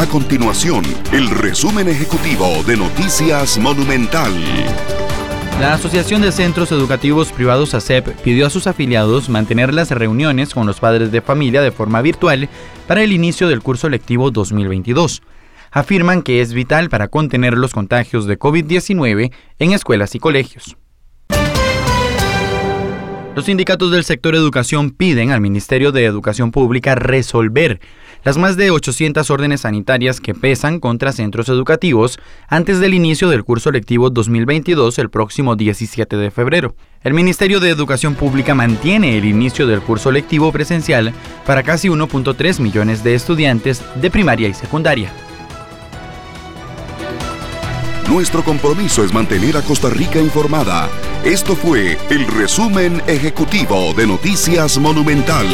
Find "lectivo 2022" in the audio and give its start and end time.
13.90-15.20, 33.70-34.98